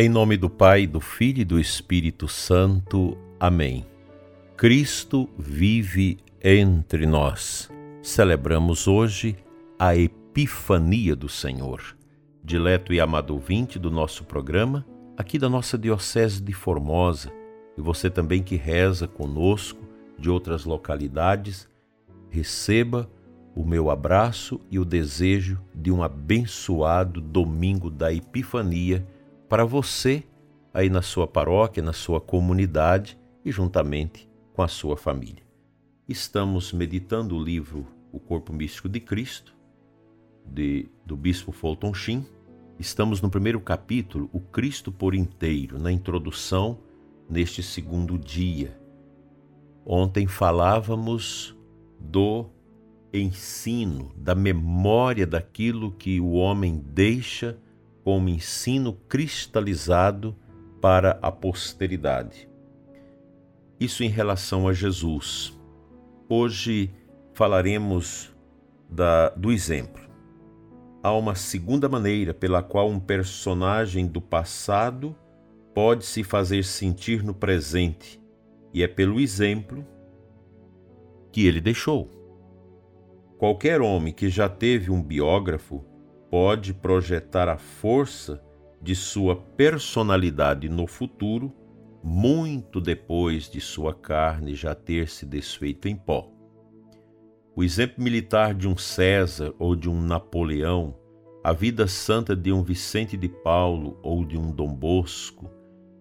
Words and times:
Em 0.00 0.08
nome 0.08 0.36
do 0.36 0.48
Pai, 0.48 0.86
do 0.86 1.00
Filho 1.00 1.40
e 1.40 1.44
do 1.44 1.58
Espírito 1.58 2.28
Santo. 2.28 3.18
Amém. 3.40 3.84
Cristo 4.56 5.28
vive 5.36 6.18
entre 6.40 7.04
nós. 7.04 7.68
Celebramos 8.00 8.86
hoje 8.86 9.34
a 9.76 9.96
Epifania 9.96 11.16
do 11.16 11.28
Senhor. 11.28 11.96
Dileto 12.44 12.92
e 12.92 13.00
amado 13.00 13.34
ouvinte 13.34 13.76
do 13.76 13.90
nosso 13.90 14.22
programa, 14.22 14.86
aqui 15.16 15.36
da 15.36 15.48
nossa 15.48 15.76
Diocese 15.76 16.40
de 16.40 16.52
Formosa, 16.52 17.32
e 17.76 17.80
você 17.80 18.08
também 18.08 18.40
que 18.40 18.54
reza 18.54 19.08
conosco 19.08 19.84
de 20.16 20.30
outras 20.30 20.64
localidades, 20.64 21.68
receba 22.30 23.10
o 23.52 23.64
meu 23.64 23.90
abraço 23.90 24.60
e 24.70 24.78
o 24.78 24.84
desejo 24.84 25.60
de 25.74 25.90
um 25.90 26.04
abençoado 26.04 27.20
domingo 27.20 27.90
da 27.90 28.14
Epifania 28.14 29.04
para 29.48 29.64
você 29.64 30.22
aí 30.72 30.90
na 30.90 31.00
sua 31.00 31.26
paróquia, 31.26 31.82
na 31.82 31.92
sua 31.92 32.20
comunidade 32.20 33.18
e 33.44 33.50
juntamente 33.50 34.28
com 34.52 34.62
a 34.62 34.68
sua 34.68 34.96
família. 34.96 35.42
Estamos 36.06 36.72
meditando 36.72 37.36
o 37.36 37.42
livro 37.42 37.86
O 38.12 38.20
Corpo 38.20 38.52
Místico 38.52 38.88
de 38.88 39.00
Cristo, 39.00 39.56
de, 40.44 40.88
do 41.04 41.16
Bispo 41.16 41.52
Fulton 41.52 41.94
Sheen. 41.94 42.26
Estamos 42.78 43.20
no 43.20 43.30
primeiro 43.30 43.60
capítulo, 43.60 44.28
O 44.32 44.40
Cristo 44.40 44.92
por 44.92 45.14
Inteiro, 45.14 45.78
na 45.78 45.90
introdução, 45.90 46.78
neste 47.28 47.62
segundo 47.62 48.18
dia. 48.18 48.78
Ontem 49.84 50.26
falávamos 50.26 51.56
do 51.98 52.46
ensino, 53.12 54.12
da 54.16 54.34
memória 54.34 55.26
daquilo 55.26 55.92
que 55.92 56.20
o 56.20 56.32
homem 56.32 56.82
deixa 56.84 57.58
como 58.08 58.30
ensino 58.30 58.94
cristalizado 59.06 60.34
para 60.80 61.18
a 61.20 61.30
posteridade. 61.30 62.48
Isso 63.78 64.02
em 64.02 64.08
relação 64.08 64.66
a 64.66 64.72
Jesus. 64.72 65.54
Hoje 66.26 66.90
falaremos 67.34 68.34
da, 68.88 69.28
do 69.28 69.52
exemplo. 69.52 70.02
Há 71.02 71.12
uma 71.12 71.34
segunda 71.34 71.86
maneira 71.86 72.32
pela 72.32 72.62
qual 72.62 72.88
um 72.88 72.98
personagem 72.98 74.06
do 74.06 74.22
passado 74.22 75.14
pode 75.74 76.06
se 76.06 76.24
fazer 76.24 76.64
sentir 76.64 77.22
no 77.22 77.34
presente, 77.34 78.18
e 78.72 78.82
é 78.82 78.88
pelo 78.88 79.20
exemplo 79.20 79.86
que 81.30 81.46
ele 81.46 81.60
deixou. 81.60 82.10
Qualquer 83.36 83.82
homem 83.82 84.14
que 84.14 84.30
já 84.30 84.48
teve 84.48 84.90
um 84.90 85.02
biógrafo 85.02 85.84
pode 86.30 86.74
projetar 86.74 87.48
a 87.48 87.56
força 87.56 88.42
de 88.80 88.94
sua 88.94 89.36
personalidade 89.36 90.68
no 90.68 90.86
futuro, 90.86 91.52
muito 92.02 92.80
depois 92.80 93.50
de 93.50 93.60
sua 93.60 93.92
carne 93.92 94.54
já 94.54 94.74
ter 94.74 95.08
se 95.08 95.26
desfeito 95.26 95.88
em 95.88 95.96
pó. 95.96 96.30
O 97.56 97.64
exemplo 97.64 98.02
militar 98.02 98.54
de 98.54 98.68
um 98.68 98.76
César 98.76 99.52
ou 99.58 99.74
de 99.74 99.88
um 99.88 100.00
Napoleão, 100.00 100.96
a 101.42 101.52
vida 101.52 101.88
santa 101.88 102.36
de 102.36 102.52
um 102.52 102.62
Vicente 102.62 103.16
de 103.16 103.28
Paulo 103.28 103.98
ou 104.02 104.24
de 104.24 104.38
um 104.38 104.52
Dom 104.52 104.72
Bosco, 104.72 105.50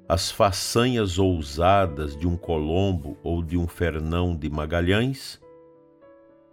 as 0.08 0.30
façanhas 0.30 1.18
ousadas 1.18 2.16
de 2.16 2.28
um 2.28 2.38
Colombo 2.38 3.18
ou 3.24 3.42
de 3.42 3.58
um 3.58 3.68
Fernão 3.68 4.36
de 4.36 4.50
Magalhães, 4.50 5.42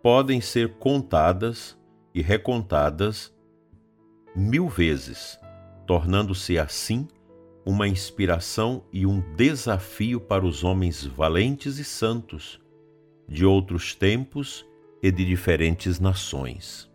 podem 0.03 0.41
ser 0.41 0.75
contadas 0.75 1.79
e 2.15 2.23
recontadas 2.23 3.34
mil 4.35 4.69
vezes, 4.69 5.39
tornando-se 5.87 6.59
assim 6.59 7.09
uma 7.65 7.89
inspiração 7.89 8.85
e 8.93 9.07
um 9.07 9.21
desafio 9.35 10.21
para 10.21 10.45
os 10.45 10.63
homens 10.63 11.05
valentes 11.05 11.79
e 11.79 11.85
santos 11.85 12.61
de 13.29 13.45
outros 13.45 13.95
tempos 13.95 14.67
e 15.03 15.11
de 15.11 15.25
diferentes 15.25 15.99
nações. 15.99 16.91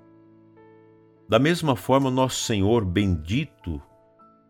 Da 1.27 1.39
mesma 1.39 1.75
forma, 1.75 2.09
nosso 2.11 2.43
Senhor 2.43 2.83
bendito 2.85 3.81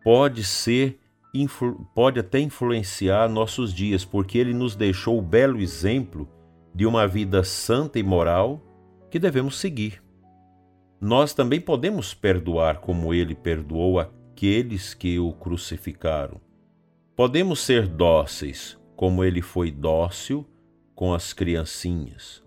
pode 0.02 0.44
ser 0.44 0.98
pode 1.94 2.18
até 2.18 2.40
influenciar 2.40 3.28
nossos 3.28 3.72
dias, 3.72 4.04
porque 4.04 4.36
ele 4.36 4.52
nos 4.52 4.74
deixou 4.74 5.16
o 5.16 5.22
belo 5.22 5.60
exemplo 5.60 6.28
de 6.74 6.84
uma 6.84 7.06
vida 7.06 7.44
santa 7.44 7.98
e 7.98 8.02
moral 8.02 8.60
que 9.10 9.18
devemos 9.18 9.58
seguir. 9.58 10.02
Nós 11.00 11.32
também 11.32 11.60
podemos 11.60 12.12
perdoar 12.12 12.80
como 12.80 13.14
ele 13.14 13.34
perdoou 13.34 13.98
aqueles 13.98 14.92
que 14.92 15.18
o 15.18 15.32
crucificaram. 15.32 16.40
Podemos 17.16 17.60
ser 17.60 17.86
dóceis 17.86 18.78
como 18.94 19.24
ele 19.24 19.40
foi 19.40 19.70
dócil 19.70 20.46
com 20.94 21.14
as 21.14 21.32
criancinhas, 21.32 22.42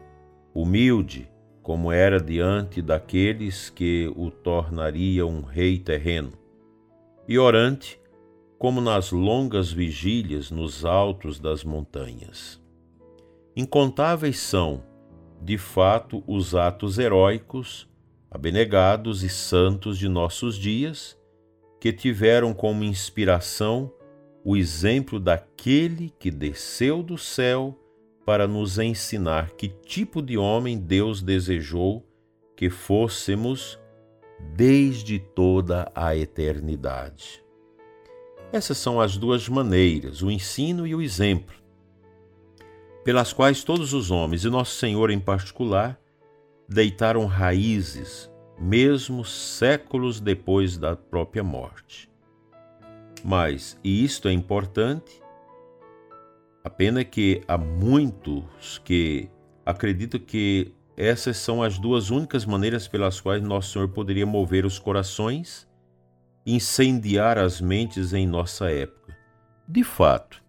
humilde 0.54 1.28
como 1.64 1.92
era 1.92 2.20
diante 2.20 2.82
daqueles 2.82 3.70
que 3.70 4.12
o 4.16 4.30
tornaria 4.30 5.26
um 5.26 5.42
rei 5.42 5.80
terreno, 5.80 6.34
e 7.28 7.40
orante 7.40 8.00
como 8.60 8.80
nas 8.80 9.12
longas 9.12 9.72
vigílias 9.72 10.52
nos 10.52 10.86
altos 10.86 11.40
das 11.40 11.64
montanhas. 11.64 12.62
Incontáveis 13.56 14.40
são, 14.40 14.84
de 15.42 15.58
fato, 15.58 16.24
os 16.28 16.54
atos 16.54 17.00
heróicos, 17.00 17.90
abnegados 18.34 19.24
e 19.24 19.30
santos 19.30 19.98
de 19.98 20.10
nossos 20.10 20.56
dias, 20.56 21.16
que 21.80 21.94
tiveram 21.94 22.54
como 22.54 22.84
inspiração 22.84 23.94
o 24.44 24.58
exemplo 24.58 25.20
daquele 25.20 26.12
que 26.18 26.32
desceu 26.32 27.04
do 27.04 27.18
céu 27.18 27.80
para 28.26 28.48
nos 28.48 28.80
ensinar 28.80 29.52
que 29.52 29.68
tipo 29.68 30.22
de 30.22 30.38
homem 30.38 30.80
Deus 30.80 31.22
desejou 31.22 32.06
que 32.56 32.70
fôssemos 32.70 33.80
desde 34.56 35.20
toda 35.20 35.92
a 35.94 36.16
eternidade. 36.16 37.44
Essas 38.52 38.78
são 38.78 39.00
as 39.00 39.16
duas 39.18 39.48
maneiras, 39.48 40.22
o 40.22 40.32
ensino 40.32 40.88
e 40.88 40.96
o 40.96 41.02
exemplo, 41.02 41.56
pelas 43.04 43.34
quais 43.34 43.64
todos 43.64 43.94
os 43.94 44.10
homens, 44.10 44.44
e 44.44 44.50
Nosso 44.50 44.76
Senhor 44.76 45.12
em 45.12 45.20
particular, 45.20 46.00
deitaram 46.68 47.26
raízes, 47.26 48.32
mesmo 48.60 49.24
séculos 49.26 50.20
depois 50.20 50.78
da 50.78 50.96
própria 50.96 51.44
morte. 51.44 52.10
Mas, 53.24 53.78
e 53.84 54.04
isto 54.04 54.28
é 54.28 54.32
importante, 54.32 55.22
a 56.64 56.70
pena 56.70 57.02
é 57.02 57.04
que 57.04 57.42
há 57.48 57.58
muitos 57.58 58.78
que 58.84 59.30
acreditam 59.66 60.20
que 60.20 60.74
essas 60.96 61.38
são 61.38 61.64
as 61.64 61.78
duas 61.80 62.10
únicas 62.10 62.46
maneiras 62.46 62.88
pelas 62.88 63.20
quais 63.20 63.42
Nosso 63.42 63.74
Senhor 63.74 63.90
poderia 63.90 64.26
mover 64.26 64.66
os 64.66 64.78
corações, 64.78 65.68
incendiar 66.46 67.38
as 67.38 67.60
mentes 67.60 68.14
em 68.14 68.28
nossa 68.28 68.70
época. 68.70 69.18
De 69.68 69.84
fato, 69.84 70.44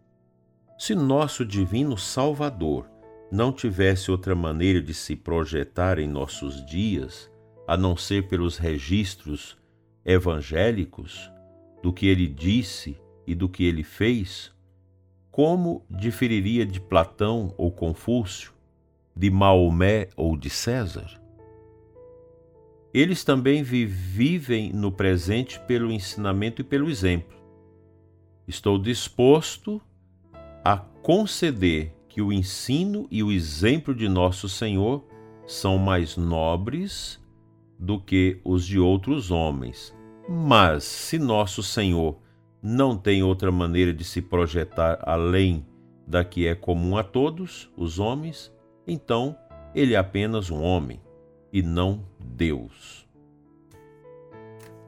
se 0.76 0.94
nosso 0.94 1.44
divino 1.44 1.96
Salvador 1.96 2.86
não 3.34 3.52
tivesse 3.52 4.12
outra 4.12 4.32
maneira 4.32 4.80
de 4.80 4.94
se 4.94 5.16
projetar 5.16 5.98
em 5.98 6.06
nossos 6.06 6.64
dias, 6.64 7.28
a 7.66 7.76
não 7.76 7.96
ser 7.96 8.28
pelos 8.28 8.56
registros 8.56 9.58
evangélicos 10.04 11.28
do 11.82 11.92
que 11.92 12.06
ele 12.06 12.28
disse 12.28 12.96
e 13.26 13.34
do 13.34 13.48
que 13.48 13.64
ele 13.64 13.82
fez, 13.82 14.52
como 15.32 15.84
diferiria 15.90 16.64
de 16.64 16.80
Platão 16.80 17.52
ou 17.58 17.72
Confúcio, 17.72 18.52
de 19.16 19.28
Maomé 19.30 20.10
ou 20.16 20.36
de 20.36 20.48
César? 20.48 21.20
Eles 22.92 23.24
também 23.24 23.64
vivem 23.64 24.72
no 24.72 24.92
presente 24.92 25.58
pelo 25.66 25.90
ensinamento 25.90 26.60
e 26.60 26.64
pelo 26.64 26.88
exemplo. 26.88 27.36
Estou 28.46 28.78
disposto 28.78 29.82
a 30.64 30.76
conceder 30.76 31.92
que 32.14 32.22
o 32.22 32.32
ensino 32.32 33.08
e 33.10 33.24
o 33.24 33.32
exemplo 33.32 33.92
de 33.92 34.08
nosso 34.08 34.48
Senhor 34.48 35.04
são 35.48 35.76
mais 35.76 36.16
nobres 36.16 37.20
do 37.76 37.98
que 37.98 38.40
os 38.44 38.64
de 38.64 38.78
outros 38.78 39.32
homens. 39.32 39.92
Mas 40.28 40.84
se 40.84 41.18
nosso 41.18 41.60
Senhor 41.60 42.16
não 42.62 42.96
tem 42.96 43.24
outra 43.24 43.50
maneira 43.50 43.92
de 43.92 44.04
se 44.04 44.22
projetar 44.22 45.00
além 45.02 45.66
da 46.06 46.22
que 46.22 46.46
é 46.46 46.54
comum 46.54 46.96
a 46.96 47.02
todos 47.02 47.68
os 47.76 47.98
homens, 47.98 48.52
então 48.86 49.36
ele 49.74 49.94
é 49.94 49.96
apenas 49.96 50.52
um 50.52 50.62
homem 50.62 51.00
e 51.52 51.62
não 51.64 52.06
Deus. 52.24 53.08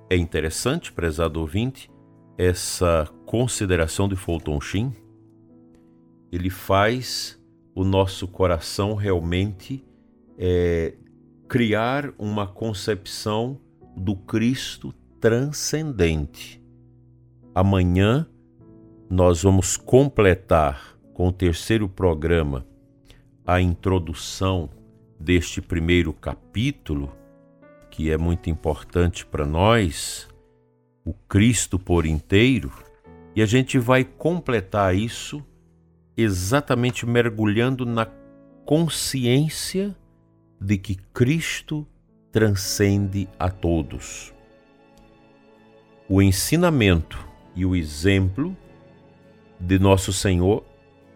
É 0.09 0.17
interessante, 0.17 0.93
prezado 0.93 1.41
ouvinte, 1.41 1.91
essa 2.39 3.11
consideração 3.25 4.09
de 4.09 4.15
Fulton 4.15 4.61
Sheen, 4.61 4.95
ele 6.37 6.51
faz 6.51 7.41
o 7.75 7.83
nosso 7.83 8.29
coração 8.29 8.95
realmente 8.95 9.85
é, 10.39 10.95
criar 11.49 12.13
uma 12.19 12.47
concepção 12.47 13.59
do 13.97 14.15
Cristo 14.15 14.93
transcendente. 15.19 16.63
amanhã 17.55 18.29
nós 19.09 19.43
vamos 19.43 19.77
completar 19.77 20.99
com 21.15 21.29
o 21.29 21.33
terceiro 21.33 21.89
programa 21.89 22.67
a 23.47 23.61
introdução 23.61 24.69
deste 25.19 25.63
primeiro 25.63 26.13
capítulo, 26.13 27.17
que 27.91 28.11
é 28.11 28.19
muito 28.19 28.51
importante 28.51 29.25
para 29.25 29.47
nós, 29.47 30.29
o 31.05 31.15
Cristo 31.15 31.79
por 31.79 32.05
inteiro, 32.05 32.71
e 33.35 33.41
a 33.41 33.47
gente 33.47 33.79
vai 33.79 34.05
completar 34.05 34.95
isso 34.95 35.43
exatamente 36.17 37.05
mergulhando 37.05 37.85
na 37.85 38.07
consciência 38.65 39.95
de 40.61 40.79
que 40.79 40.95
Cristo 40.95 41.87
transcende 42.33 43.29
a 43.39 43.51
todos. 43.51 44.35
O 46.09 46.23
ensinamento 46.23 47.19
e 47.55 47.67
o 47.67 47.75
exemplo 47.75 48.57
de 49.59 49.79
nosso 49.79 50.13
Senhor 50.13 50.65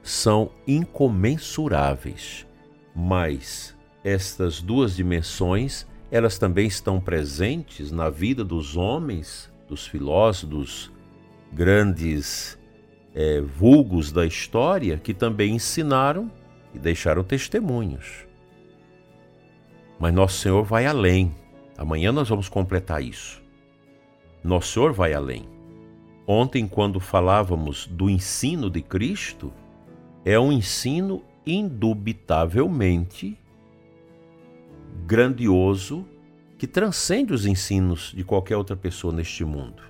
são 0.02 0.50
incomensuráveis, 0.66 2.46
mas 2.94 3.76
estas 4.02 4.60
duas 4.60 4.96
dimensões, 4.96 5.86
elas 6.10 6.38
também 6.38 6.66
estão 6.66 7.00
presentes 7.00 7.90
na 7.92 8.08
vida 8.08 8.42
dos 8.42 8.76
homens, 8.76 9.52
dos 9.68 9.86
filósofos, 9.86 10.48
dos 10.48 10.92
grandes 11.52 12.58
é, 13.14 13.40
vulgos 13.40 14.12
da 14.12 14.26
história 14.26 14.96
que 14.98 15.12
também 15.12 15.54
ensinaram 15.54 16.30
e 16.74 16.78
deixaram 16.78 17.24
testemunhos. 17.24 18.26
Mas 19.98 20.14
Nosso 20.14 20.38
Senhor 20.38 20.64
vai 20.64 20.86
além. 20.86 21.34
Amanhã 21.76 22.12
nós 22.12 22.28
vamos 22.28 22.48
completar 22.48 23.02
isso. 23.02 23.42
Nosso 24.42 24.72
Senhor 24.72 24.92
vai 24.92 25.12
além. 25.12 25.48
Ontem, 26.26 26.66
quando 26.66 27.00
falávamos 27.00 27.86
do 27.86 28.08
ensino 28.08 28.70
de 28.70 28.80
Cristo, 28.82 29.52
é 30.24 30.38
um 30.38 30.52
ensino 30.52 31.24
indubitavelmente 31.44 33.36
grandioso 35.06 36.06
que 36.56 36.66
transcende 36.66 37.32
os 37.32 37.46
ensinos 37.46 38.12
de 38.14 38.22
qualquer 38.22 38.56
outra 38.56 38.76
pessoa 38.76 39.12
neste 39.12 39.44
mundo. 39.44 39.82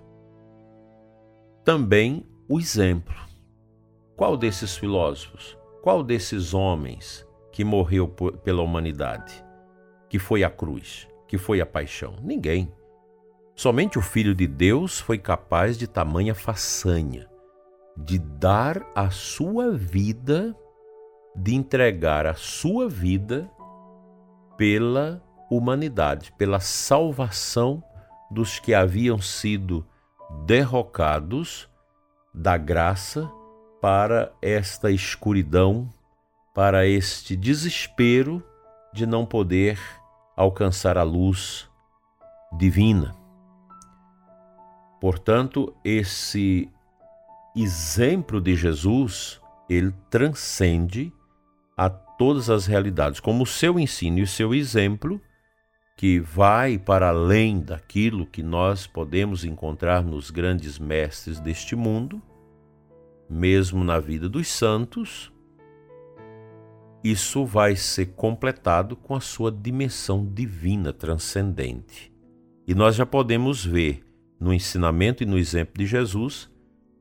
Também 1.65 2.25
o 2.51 2.59
exemplo. 2.59 3.15
Qual 4.17 4.37
desses 4.37 4.77
filósofos, 4.77 5.57
qual 5.83 6.03
desses 6.03 6.53
homens 6.53 7.25
que 7.53 7.63
morreu 7.63 8.09
por, 8.09 8.39
pela 8.39 8.61
humanidade, 8.61 9.45
que 10.09 10.19
foi 10.19 10.43
a 10.43 10.51
cruz, 10.51 11.07
que 11.29 11.39
foi 11.39 11.61
a 11.61 11.67
paixão? 11.67 12.17
Ninguém. 12.21 12.75
Somente 13.55 14.01
o 14.01 14.03
Filho 14.03 14.35
de 14.35 14.49
Deus 14.49 14.99
foi 14.99 15.17
capaz 15.17 15.79
de 15.79 15.87
tamanha 15.87 16.35
façanha, 16.35 17.31
de 17.97 18.19
dar 18.19 18.85
a 18.97 19.11
sua 19.11 19.71
vida, 19.71 20.57
de 21.37 21.55
entregar 21.55 22.27
a 22.27 22.35
sua 22.35 22.89
vida 22.89 23.49
pela 24.57 25.23
humanidade, 25.49 26.33
pela 26.33 26.59
salvação 26.59 27.81
dos 28.29 28.59
que 28.59 28.75
haviam 28.75 29.21
sido 29.21 29.87
derrocados 30.45 31.70
da 32.33 32.57
graça 32.57 33.31
para 33.81 34.33
esta 34.41 34.91
escuridão, 34.91 35.89
para 36.55 36.87
este 36.87 37.37
desespero 37.37 38.43
de 38.93 39.07
não 39.07 39.25
poder 39.25 39.79
alcançar 40.37 40.99
a 40.99 41.03
luz 41.03 41.69
divina. 42.57 43.15
Portanto, 45.01 45.75
esse 45.85 46.69
exemplo 47.57 48.41
de 48.41 48.55
Jesus, 48.55 49.41
ele 49.69 49.93
transcende 50.11 51.13
a 51.77 51.89
todas 51.89 52.51
as 52.51 52.67
realidades, 52.67 53.19
como 53.19 53.45
o 53.45 53.47
seu 53.47 53.79
ensino 53.79 54.19
e 54.19 54.23
o 54.23 54.27
seu 54.27 54.55
exemplo, 54.55 55.21
que 56.01 56.19
vai 56.19 56.79
para 56.79 57.11
além 57.11 57.61
daquilo 57.61 58.25
que 58.25 58.43
nós 58.43 58.87
podemos 58.87 59.45
encontrar 59.45 60.03
nos 60.03 60.31
grandes 60.31 60.79
mestres 60.79 61.39
deste 61.39 61.77
mundo, 61.77 62.23
mesmo 63.29 63.85
na 63.85 64.01
vida 64.01 64.27
dos 64.27 64.49
santos, 64.49 65.31
isso 67.05 67.45
vai 67.45 67.77
ser 67.77 68.15
completado 68.15 68.97
com 68.97 69.15
a 69.15 69.21
sua 69.21 69.53
dimensão 69.53 70.25
divina 70.25 70.91
transcendente. 70.91 72.11
E 72.67 72.75
nós 72.75 72.97
já 72.97 73.05
podemos 73.05 73.63
ver 73.63 74.03
no 74.41 74.55
ensinamento 74.55 75.23
e 75.23 75.27
no 75.27 75.37
exemplo 75.37 75.75
de 75.77 75.85
Jesus 75.85 76.51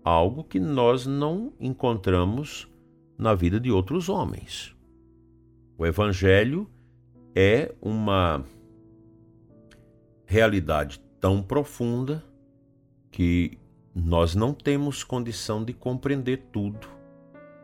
algo 0.03 0.43
que 0.43 0.59
nós 0.59 1.05
não 1.05 1.53
encontramos 1.57 2.67
na 3.17 3.33
vida 3.33 3.61
de 3.61 3.71
outros 3.71 4.09
homens. 4.09 4.75
O 5.77 5.85
Evangelho 5.85 6.69
é 7.33 7.73
uma 7.81 8.43
realidade 10.29 11.01
tão 11.19 11.41
profunda 11.41 12.23
que 13.11 13.57
nós 13.95 14.35
não 14.35 14.53
temos 14.53 15.03
condição 15.03 15.65
de 15.65 15.73
compreender 15.73 16.49
tudo 16.51 16.87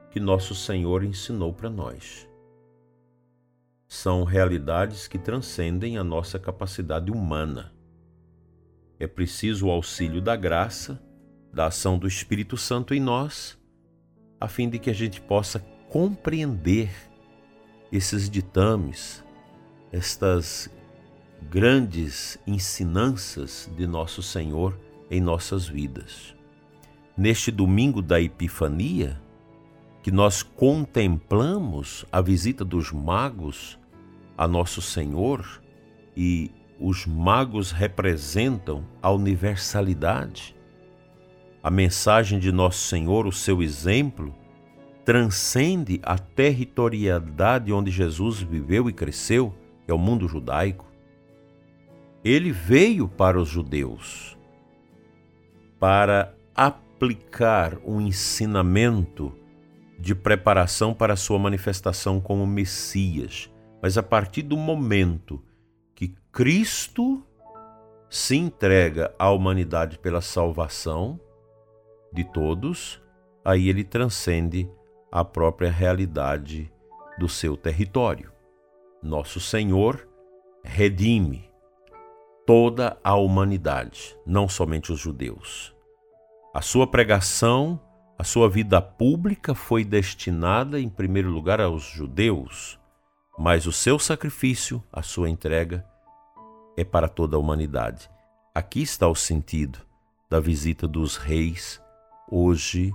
que 0.10 0.20
nosso 0.20 0.56
Senhor 0.56 1.04
ensinou 1.04 1.54
para 1.54 1.70
nós. 1.70 2.28
São 3.88 4.24
realidades 4.24 5.08
que 5.08 5.20
transcendem 5.20 5.98
a 5.98 6.04
nossa 6.04 6.40
capacidade 6.40 7.12
humana 7.12 7.76
é 9.00 9.08
preciso 9.08 9.68
o 9.68 9.72
auxílio 9.72 10.22
da 10.22 10.36
graça, 10.36 11.02
da 11.54 11.68
ação 11.68 11.98
do 11.98 12.08
Espírito 12.08 12.58
Santo 12.58 12.94
em 12.94 13.00
nós, 13.00 13.58
a 14.40 14.48
fim 14.48 14.70
de 14.70 14.80
que 14.80 14.90
a 14.90 14.94
gente 14.94 15.20
possa 15.20 15.60
compreender 15.90 16.90
esses 17.92 18.30
ditames, 18.30 19.24
estas 19.92 20.70
grandes 21.50 22.38
ensinanças 22.46 23.70
de 23.76 23.88
nosso 23.88 24.22
Senhor 24.22 24.78
em 25.10 25.22
nossas 25.22 25.68
vidas. 25.68 26.36
Neste 27.18 27.52
domingo 27.52 28.02
da 28.02 28.20
Epifania, 28.20 29.22
que 30.02 30.12
nós 30.12 30.44
contemplamos 30.44 32.06
a 32.12 32.22
visita 32.22 32.64
dos 32.64 32.92
magos 32.92 33.80
a 34.38 34.48
nosso 34.48 34.82
Senhor 34.82 35.62
e 36.16 36.52
os 36.80 37.06
magos 37.06 37.72
representam 37.72 38.86
a 39.02 39.10
universalidade. 39.12 40.56
A 41.64 41.72
mensagem 41.72 42.38
de 42.38 42.52
Nosso 42.52 42.88
Senhor, 42.88 43.26
o 43.26 43.32
seu 43.32 43.64
exemplo, 43.64 44.36
transcende 45.06 46.00
a 46.04 46.18
territorialidade 46.18 47.72
onde 47.72 47.90
Jesus 47.92 48.42
viveu 48.42 48.90
e 48.90 48.94
cresceu, 48.94 49.54
que 49.86 49.92
é 49.92 49.94
o 49.94 49.98
mundo 49.98 50.28
judaico. 50.28 50.86
Ele 52.26 52.52
veio 52.52 53.08
para 53.08 53.40
os 53.40 53.48
judeus 53.48 54.36
para 55.80 56.36
aplicar 56.56 57.78
um 57.86 58.02
ensinamento 58.02 59.32
de 60.00 60.16
preparação 60.16 60.92
para 60.92 61.14
a 61.14 61.16
sua 61.16 61.38
manifestação 61.38 62.20
como 62.20 62.48
Messias. 62.48 63.54
Mas 63.80 63.96
a 63.96 64.02
partir 64.02 64.42
do 64.42 64.58
momento 64.58 65.40
que 65.94 66.16
Cristo 66.32 67.24
se 68.10 68.36
entrega 68.36 69.14
à 69.20 69.30
humanidade 69.30 70.00
pela 70.00 70.20
salvação 70.20 71.20
de 72.12 72.24
todos, 72.24 73.00
aí 73.44 73.70
ele 73.70 73.84
transcende 73.84 74.68
a 75.12 75.24
própria 75.24 75.70
realidade 75.70 76.74
do 77.20 77.30
seu 77.30 77.56
território. 77.56 78.32
Nosso 79.04 79.40
Senhor 79.40 80.08
redime 80.64 81.54
toda 82.46 82.98
a 83.04 83.16
humanidade, 83.16 84.16
não 84.26 84.48
somente 84.48 84.92
os 84.92 85.00
judeus. 85.00 85.74
A 86.54 86.62
sua 86.62 86.86
pregação, 86.86 87.80
a 88.20 88.24
sua 88.24 88.48
vida 88.48 88.82
pública 88.82 89.56
foi 89.56 89.84
destinada 89.84 90.80
em 90.80 90.88
primeiro 90.88 91.30
lugar 91.30 91.60
aos 91.60 91.84
judeus, 91.84 92.80
mas 93.38 93.66
o 93.66 93.72
seu 93.72 93.98
sacrifício, 93.98 94.82
a 94.94 95.02
sua 95.02 95.30
entrega, 95.30 95.86
é 96.78 96.84
para 96.84 97.10
toda 97.10 97.36
a 97.36 97.40
humanidade. 97.40 98.10
Aqui 98.54 98.82
está 98.82 99.08
o 99.08 99.16
sentido 99.16 99.80
da 100.30 100.40
visita 100.40 100.88
dos 100.88 101.18
reis, 101.18 101.82
hoje 102.32 102.94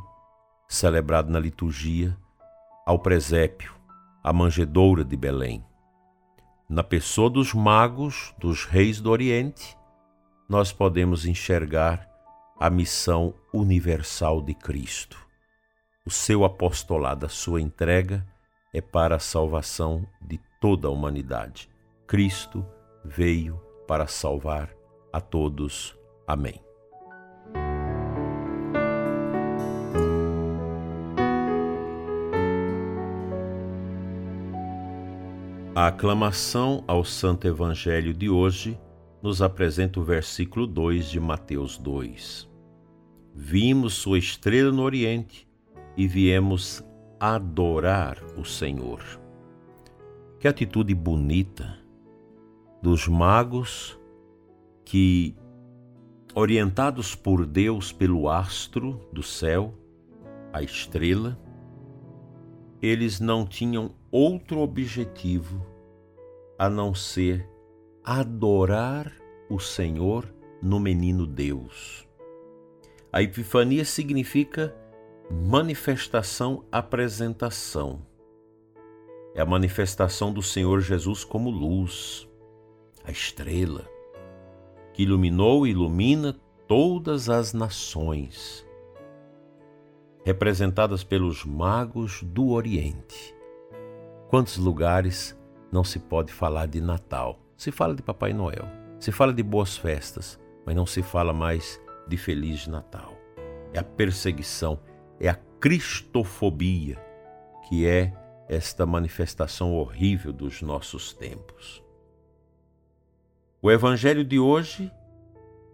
celebrado 0.68 1.30
na 1.30 1.40
liturgia, 1.40 2.16
ao 2.86 2.98
presépio, 2.98 3.74
à 4.22 4.32
manjedoura 4.32 5.04
de 5.04 5.16
Belém. 5.16 5.64
Na 6.70 6.84
pessoa 6.84 7.28
dos 7.28 7.52
magos, 7.52 8.32
dos 8.38 8.64
reis 8.64 9.00
do 9.00 9.10
Oriente, 9.10 9.76
nós 10.48 10.70
podemos 10.72 11.26
enxergar 11.26 12.08
a 12.60 12.70
missão 12.70 13.34
universal 13.52 14.40
de 14.40 14.54
Cristo. 14.54 15.18
O 16.06 16.12
seu 16.12 16.44
apostolado, 16.44 17.26
a 17.26 17.28
sua 17.28 17.60
entrega 17.60 18.24
é 18.72 18.80
para 18.80 19.16
a 19.16 19.18
salvação 19.18 20.06
de 20.22 20.38
toda 20.60 20.86
a 20.86 20.92
humanidade. 20.92 21.68
Cristo 22.06 22.64
veio 23.04 23.60
para 23.88 24.06
salvar 24.06 24.72
a 25.12 25.20
todos. 25.20 25.98
Amém. 26.24 26.69
A 35.80 35.86
aclamação 35.86 36.84
ao 36.86 37.02
Santo 37.02 37.48
Evangelho 37.48 38.12
de 38.12 38.28
hoje 38.28 38.78
nos 39.22 39.40
apresenta 39.40 39.98
o 39.98 40.02
versículo 40.02 40.66
2 40.66 41.08
de 41.08 41.18
Mateus 41.18 41.78
2. 41.78 42.46
Vimos 43.34 43.94
sua 43.94 44.18
estrela 44.18 44.70
no 44.70 44.82
Oriente 44.82 45.48
e 45.96 46.06
viemos 46.06 46.84
adorar 47.18 48.18
o 48.36 48.44
Senhor. 48.44 49.02
Que 50.38 50.46
atitude 50.46 50.94
bonita 50.94 51.78
dos 52.82 53.08
magos 53.08 53.98
que, 54.84 55.34
orientados 56.34 57.14
por 57.14 57.46
Deus 57.46 57.90
pelo 57.90 58.28
astro 58.28 59.00
do 59.10 59.22
céu, 59.22 59.72
a 60.52 60.62
estrela, 60.62 61.40
eles 62.82 63.18
não 63.18 63.46
tinham 63.46 63.94
outro 64.10 64.58
objetivo 64.58 65.69
a 66.60 66.68
não 66.68 66.94
ser 66.94 67.48
adorar 68.04 69.10
o 69.48 69.58
Senhor 69.58 70.30
no 70.60 70.78
menino 70.78 71.26
Deus. 71.26 72.06
A 73.10 73.22
Epifania 73.22 73.82
significa 73.82 74.76
manifestação, 75.30 76.62
apresentação. 76.70 78.02
É 79.34 79.40
a 79.40 79.46
manifestação 79.46 80.34
do 80.34 80.42
Senhor 80.42 80.82
Jesus 80.82 81.24
como 81.24 81.48
luz, 81.48 82.28
a 83.04 83.10
estrela, 83.10 83.88
que 84.92 85.04
iluminou 85.04 85.66
e 85.66 85.70
ilumina 85.70 86.38
todas 86.68 87.30
as 87.30 87.54
nações 87.54 88.68
representadas 90.26 91.02
pelos 91.02 91.42
magos 91.42 92.22
do 92.22 92.50
Oriente. 92.50 93.34
Quantos 94.28 94.58
lugares 94.58 95.39
não 95.70 95.84
se 95.84 95.98
pode 95.98 96.32
falar 96.32 96.66
de 96.66 96.80
Natal? 96.80 97.38
Se 97.56 97.70
fala 97.70 97.94
de 97.94 98.02
Papai 98.02 98.32
Noel, 98.32 98.66
se 98.98 99.12
fala 99.12 99.32
de 99.32 99.42
boas 99.42 99.76
festas, 99.76 100.38
mas 100.64 100.74
não 100.74 100.86
se 100.86 101.02
fala 101.02 101.32
mais 101.32 101.80
de 102.06 102.16
Feliz 102.16 102.66
Natal. 102.66 103.14
É 103.72 103.78
a 103.78 103.84
perseguição, 103.84 104.80
é 105.18 105.28
a 105.28 105.38
cristofobia, 105.60 106.98
que 107.68 107.86
é 107.86 108.12
esta 108.48 108.84
manifestação 108.84 109.74
horrível 109.74 110.32
dos 110.32 110.60
nossos 110.60 111.12
tempos. 111.12 111.82
O 113.62 113.70
Evangelho 113.70 114.24
de 114.24 114.38
hoje 114.38 114.90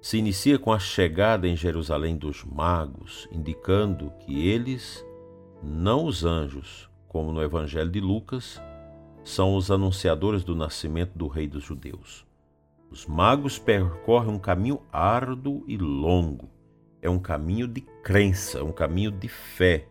se 0.02 0.18
inicia 0.18 0.58
com 0.58 0.72
a 0.72 0.78
chegada 0.78 1.48
em 1.48 1.56
Jerusalém 1.56 2.16
dos 2.16 2.44
magos, 2.44 3.28
indicando 3.32 4.12
que 4.20 4.46
eles, 4.46 5.04
não 5.62 6.04
os 6.04 6.24
anjos, 6.24 6.90
como 7.08 7.32
no 7.32 7.42
Evangelho 7.42 7.90
de 7.90 8.00
Lucas, 8.00 8.60
são 9.26 9.56
os 9.56 9.72
anunciadores 9.72 10.44
do 10.44 10.54
nascimento 10.54 11.18
do 11.18 11.26
Rei 11.26 11.48
dos 11.48 11.64
Judeus. 11.64 12.24
Os 12.88 13.06
magos 13.06 13.58
percorrem 13.58 14.32
um 14.32 14.38
caminho 14.38 14.80
árduo 14.92 15.64
e 15.66 15.76
longo. 15.76 16.48
É 17.02 17.10
um 17.10 17.18
caminho 17.18 17.66
de 17.66 17.80
crença, 17.80 18.62
um 18.62 18.70
caminho 18.70 19.10
de 19.10 19.26
fé, 19.26 19.88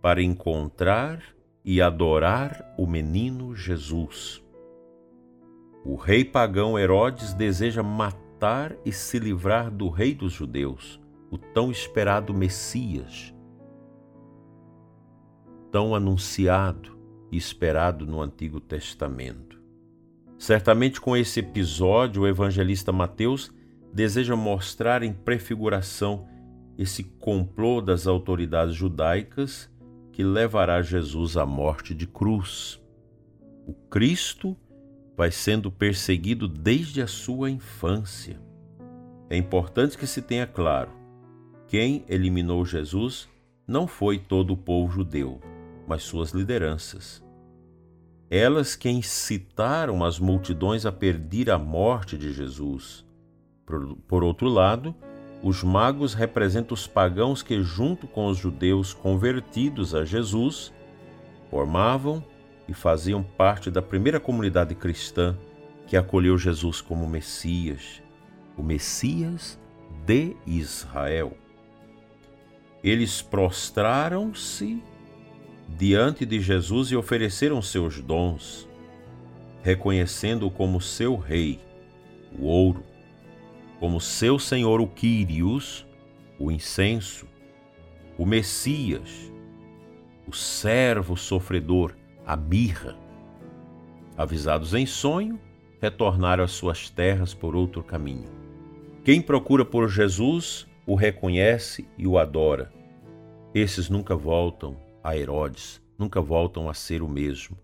para 0.00 0.22
encontrar 0.22 1.22
e 1.62 1.82
adorar 1.82 2.74
o 2.78 2.86
menino 2.86 3.54
Jesus. 3.54 4.42
O 5.84 5.94
rei 5.94 6.24
pagão 6.24 6.78
Herodes 6.78 7.34
deseja 7.34 7.82
matar 7.82 8.74
e 8.86 8.90
se 8.92 9.18
livrar 9.18 9.70
do 9.70 9.90
rei 9.90 10.14
dos 10.14 10.32
judeus, 10.32 10.98
o 11.30 11.36
tão 11.36 11.70
esperado 11.70 12.32
Messias, 12.32 13.34
tão 15.70 15.94
anunciado 15.94 17.01
esperado 17.36 18.06
no 18.06 18.20
Antigo 18.20 18.60
Testamento. 18.60 19.60
Certamente 20.38 21.00
com 21.00 21.16
esse 21.16 21.40
episódio, 21.40 22.22
o 22.22 22.26
evangelista 22.26 22.92
Mateus 22.92 23.52
deseja 23.92 24.34
mostrar 24.34 25.02
em 25.02 25.12
prefiguração 25.12 26.26
esse 26.76 27.04
complô 27.04 27.80
das 27.80 28.06
autoridades 28.06 28.74
judaicas 28.74 29.70
que 30.12 30.22
levará 30.22 30.82
Jesus 30.82 31.36
à 31.36 31.46
morte 31.46 31.94
de 31.94 32.06
cruz. 32.06 32.80
O 33.66 33.72
Cristo 33.72 34.56
vai 35.16 35.30
sendo 35.30 35.70
perseguido 35.70 36.48
desde 36.48 37.00
a 37.00 37.06
sua 37.06 37.50
infância. 37.50 38.40
É 39.30 39.36
importante 39.36 39.96
que 39.96 40.06
se 40.06 40.20
tenha 40.20 40.46
claro: 40.46 40.90
quem 41.68 42.04
eliminou 42.08 42.64
Jesus 42.66 43.28
não 43.66 43.86
foi 43.86 44.18
todo 44.18 44.52
o 44.52 44.56
povo 44.56 44.92
judeu, 44.92 45.40
mas 45.86 46.02
suas 46.02 46.30
lideranças. 46.30 47.22
Elas 48.30 48.74
que 48.74 48.88
incitaram 48.88 50.04
as 50.04 50.18
multidões 50.18 50.86
a 50.86 50.92
perder 50.92 51.50
a 51.50 51.58
morte 51.58 52.16
de 52.16 52.32
Jesus. 52.32 53.04
Por, 53.66 53.96
por 54.08 54.24
outro 54.24 54.48
lado, 54.48 54.94
os 55.42 55.62
magos 55.62 56.14
representam 56.14 56.74
os 56.74 56.86
pagãos 56.86 57.42
que, 57.42 57.62
junto 57.62 58.06
com 58.06 58.26
os 58.26 58.38
judeus 58.38 58.94
convertidos 58.94 59.94
a 59.94 60.04
Jesus, 60.04 60.72
formavam 61.50 62.24
e 62.68 62.72
faziam 62.72 63.22
parte 63.22 63.70
da 63.70 63.82
primeira 63.82 64.20
comunidade 64.20 64.74
cristã 64.74 65.36
que 65.86 65.96
acolheu 65.96 66.38
Jesus 66.38 66.80
como 66.80 67.06
Messias, 67.06 68.02
o 68.56 68.62
Messias 68.62 69.58
de 70.06 70.36
Israel. 70.46 71.36
Eles 72.82 73.20
prostraram-se 73.20 74.82
diante 75.76 76.26
de 76.26 76.40
Jesus 76.40 76.90
e 76.90 76.96
ofereceram 76.96 77.62
seus 77.62 78.00
dons, 78.00 78.68
reconhecendo-o 79.62 80.50
como 80.50 80.80
seu 80.80 81.16
rei, 81.16 81.60
o 82.38 82.44
ouro, 82.44 82.84
como 83.80 84.00
seu 84.00 84.38
senhor 84.38 84.80
o 84.80 84.86
Quírios, 84.86 85.86
o 86.38 86.50
incenso, 86.50 87.26
o 88.18 88.26
Messias, 88.26 89.32
o 90.26 90.32
servo 90.32 91.16
sofredor, 91.16 91.94
a 92.26 92.36
mirra. 92.36 92.96
Avisados 94.16 94.74
em 94.74 94.86
sonho, 94.86 95.40
retornaram 95.80 96.44
às 96.44 96.52
suas 96.52 96.90
terras 96.90 97.34
por 97.34 97.56
outro 97.56 97.82
caminho. 97.82 98.30
Quem 99.04 99.20
procura 99.20 99.64
por 99.64 99.88
Jesus 99.88 100.66
o 100.86 100.94
reconhece 100.94 101.88
e 101.98 102.06
o 102.06 102.18
adora. 102.18 102.72
Esses 103.54 103.88
nunca 103.88 104.14
voltam 104.14 104.76
a 105.02 105.16
Herodes, 105.16 105.80
nunca 105.98 106.20
voltam 106.20 106.68
a 106.68 106.74
ser 106.74 107.02
o 107.02 107.08
mesmo. 107.08 107.58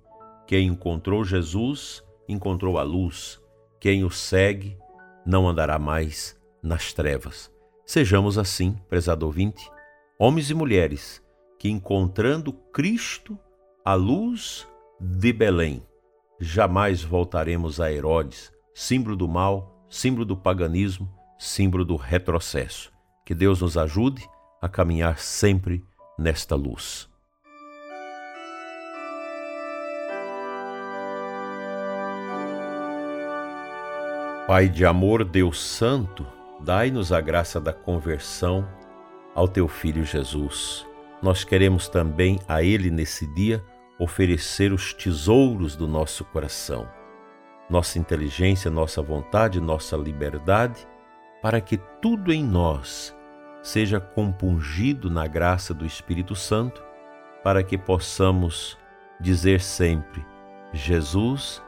Quem 0.46 0.66
encontrou 0.66 1.24
Jesus, 1.24 2.02
encontrou 2.28 2.78
a 2.78 2.82
luz. 2.82 3.40
Quem 3.80 4.04
o 4.04 4.10
segue, 4.10 4.76
não 5.24 5.48
andará 5.48 5.78
mais 5.78 6.38
nas 6.62 6.92
trevas. 6.92 7.50
Sejamos 7.84 8.38
assim, 8.38 8.72
prezado 8.88 9.26
ouvinte, 9.26 9.70
homens 10.18 10.50
e 10.50 10.54
mulheres 10.54 11.22
que, 11.58 11.68
encontrando 11.68 12.52
Cristo, 12.52 13.38
a 13.84 13.94
luz 13.94 14.66
de 15.00 15.32
Belém. 15.32 15.82
Jamais 16.40 17.02
voltaremos 17.02 17.80
a 17.80 17.92
Herodes, 17.92 18.52
símbolo 18.74 19.16
do 19.16 19.26
mal, 19.26 19.84
símbolo 19.88 20.24
do 20.24 20.36
paganismo, 20.36 21.12
símbolo 21.38 21.84
do 21.84 21.96
retrocesso. 21.96 22.92
Que 23.24 23.34
Deus 23.34 23.60
nos 23.60 23.76
ajude 23.76 24.28
a 24.60 24.68
caminhar 24.68 25.18
sempre 25.18 25.84
nesta 26.18 26.54
luz. 26.54 27.08
Pai 34.48 34.66
de 34.66 34.86
amor, 34.86 35.24
Deus 35.24 35.62
Santo, 35.62 36.26
dai-nos 36.58 37.12
a 37.12 37.20
graça 37.20 37.60
da 37.60 37.70
conversão 37.70 38.66
ao 39.34 39.46
teu 39.46 39.68
Filho 39.68 40.06
Jesus. 40.06 40.86
Nós 41.22 41.44
queremos 41.44 41.86
também 41.86 42.40
a 42.48 42.62
Ele 42.62 42.90
nesse 42.90 43.26
dia 43.34 43.62
oferecer 43.98 44.72
os 44.72 44.94
tesouros 44.94 45.76
do 45.76 45.86
nosso 45.86 46.24
coração, 46.24 46.88
nossa 47.68 47.98
inteligência, 47.98 48.70
nossa 48.70 49.02
vontade, 49.02 49.60
nossa 49.60 49.98
liberdade, 49.98 50.88
para 51.42 51.60
que 51.60 51.76
tudo 52.00 52.32
em 52.32 52.42
nós 52.42 53.14
seja 53.62 54.00
compungido 54.00 55.10
na 55.10 55.26
graça 55.26 55.74
do 55.74 55.84
Espírito 55.84 56.34
Santo, 56.34 56.82
para 57.44 57.62
que 57.62 57.76
possamos 57.76 58.78
dizer 59.20 59.60
sempre: 59.60 60.24
Jesus 60.72 61.62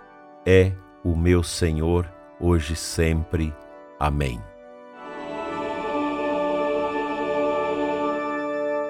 é 0.46 0.72
o 1.04 1.14
meu 1.14 1.42
Senhor, 1.42 2.10
hoje 2.40 2.72
e 2.72 2.76
sempre. 2.76 3.54
Amém. 3.98 4.40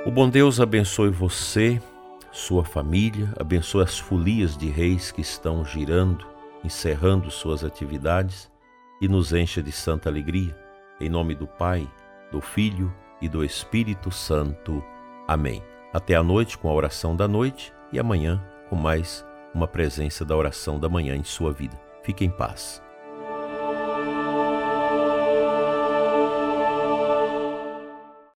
O 0.06 0.10
bom 0.10 0.28
Deus 0.30 0.60
abençoe 0.60 1.10
você 1.10 1.80
sua 2.32 2.64
família, 2.64 3.32
abençoe 3.38 3.82
as 3.82 3.98
folias 3.98 4.56
de 4.56 4.68
reis 4.68 5.10
que 5.10 5.20
estão 5.20 5.64
girando, 5.64 6.24
encerrando 6.62 7.30
suas 7.30 7.64
atividades 7.64 8.50
e 9.00 9.08
nos 9.08 9.32
encha 9.32 9.62
de 9.62 9.72
santa 9.72 10.08
alegria. 10.08 10.56
Em 11.00 11.08
nome 11.08 11.34
do 11.34 11.46
Pai, 11.46 11.88
do 12.30 12.40
Filho 12.40 12.94
e 13.20 13.28
do 13.28 13.44
Espírito 13.44 14.12
Santo. 14.12 14.82
Amém. 15.26 15.62
Até 15.92 16.14
a 16.14 16.22
noite 16.22 16.56
com 16.56 16.68
a 16.68 16.74
oração 16.74 17.16
da 17.16 17.26
noite 17.26 17.72
e 17.92 17.98
amanhã 17.98 18.40
com 18.68 18.76
mais 18.76 19.26
uma 19.52 19.66
presença 19.66 20.24
da 20.24 20.36
oração 20.36 20.78
da 20.78 20.88
manhã 20.88 21.16
em 21.16 21.24
sua 21.24 21.52
vida. 21.52 21.76
Fique 22.04 22.24
em 22.24 22.30
paz. 22.30 22.80